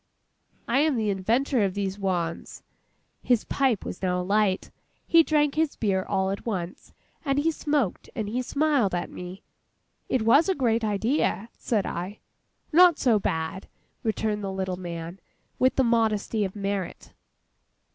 [0.67, 2.63] I am the inventor of these wans.'
[3.21, 4.71] His pipe was now alight.
[5.05, 6.91] He drank his beer all at once,
[7.23, 9.43] and he smoked and he smiled at me.
[10.09, 12.17] 'It was a great idea!' said I.
[12.73, 13.67] 'Not so bad,'
[14.01, 15.19] returned the little man,
[15.59, 17.13] with the modesty of merit.